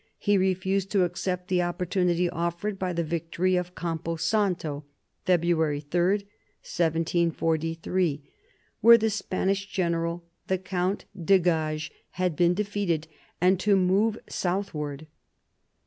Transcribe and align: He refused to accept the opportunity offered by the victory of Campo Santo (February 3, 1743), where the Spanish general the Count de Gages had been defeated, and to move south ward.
He 0.17 0.35
refused 0.35 0.89
to 0.93 1.03
accept 1.03 1.47
the 1.47 1.61
opportunity 1.61 2.27
offered 2.27 2.79
by 2.79 2.91
the 2.91 3.03
victory 3.03 3.55
of 3.55 3.75
Campo 3.75 4.15
Santo 4.15 4.83
(February 5.25 5.79
3, 5.79 6.13
1743), 6.65 8.23
where 8.81 8.97
the 8.97 9.11
Spanish 9.11 9.67
general 9.67 10.23
the 10.47 10.57
Count 10.57 11.05
de 11.15 11.37
Gages 11.37 11.91
had 12.13 12.35
been 12.35 12.55
defeated, 12.55 13.07
and 13.39 13.59
to 13.59 13.75
move 13.77 14.17
south 14.27 14.73
ward. 14.73 15.05